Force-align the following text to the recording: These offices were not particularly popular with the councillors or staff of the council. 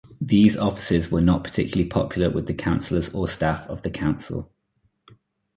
These 0.19 0.57
offices 0.57 1.11
were 1.11 1.21
not 1.21 1.43
particularly 1.43 1.87
popular 1.87 2.31
with 2.31 2.47
the 2.47 2.55
councillors 2.55 3.13
or 3.13 3.27
staff 3.27 3.67
of 3.69 3.83
the 3.83 3.91
council. 3.91 4.51